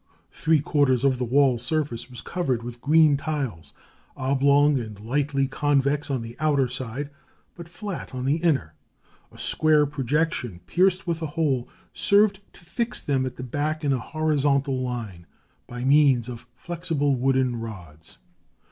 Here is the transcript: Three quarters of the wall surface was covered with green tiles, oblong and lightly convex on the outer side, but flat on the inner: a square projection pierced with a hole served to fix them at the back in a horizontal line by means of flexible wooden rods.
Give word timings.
Three 0.31 0.61
quarters 0.61 1.03
of 1.03 1.19
the 1.19 1.25
wall 1.25 1.59
surface 1.59 2.09
was 2.09 2.21
covered 2.21 2.63
with 2.63 2.81
green 2.81 3.17
tiles, 3.17 3.71
oblong 4.17 4.79
and 4.79 4.99
lightly 4.99 5.47
convex 5.47 6.09
on 6.09 6.23
the 6.23 6.35
outer 6.39 6.67
side, 6.67 7.11
but 7.53 7.69
flat 7.69 8.15
on 8.15 8.25
the 8.25 8.37
inner: 8.37 8.73
a 9.31 9.37
square 9.37 9.85
projection 9.85 10.59
pierced 10.65 11.05
with 11.05 11.21
a 11.21 11.27
hole 11.37 11.69
served 11.93 12.39
to 12.53 12.65
fix 12.65 12.99
them 12.99 13.27
at 13.27 13.35
the 13.35 13.43
back 13.43 13.83
in 13.85 13.93
a 13.93 13.99
horizontal 13.99 14.81
line 14.81 15.27
by 15.67 15.83
means 15.83 16.29
of 16.29 16.47
flexible 16.55 17.15
wooden 17.15 17.57
rods. 17.59 18.17